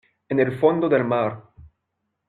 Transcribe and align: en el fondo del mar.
en 0.29 0.39
el 0.39 0.57
fondo 0.59 0.89
del 0.89 1.05
mar. 1.05 1.43